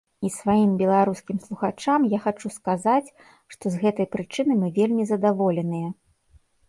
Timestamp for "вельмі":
4.79-5.03